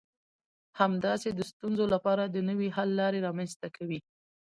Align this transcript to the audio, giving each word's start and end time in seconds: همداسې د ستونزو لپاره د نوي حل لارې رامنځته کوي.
همداسې 0.79 1.29
د 1.33 1.39
ستونزو 1.51 1.85
لپاره 1.93 2.23
د 2.27 2.37
نوي 2.49 2.69
حل 2.75 2.89
لارې 2.99 3.19
رامنځته 3.27 3.67
کوي. 3.77 3.99